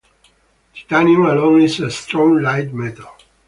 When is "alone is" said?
1.27-1.79